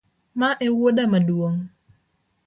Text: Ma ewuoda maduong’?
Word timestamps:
Ma 0.39 0.49
ewuoda 0.65 1.03
maduong’? 1.11 1.57